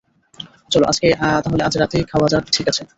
[0.71, 0.83] চল
[1.43, 2.83] তাহলে আজ রাতেই খাওয়া যাক- ঠিক আছে।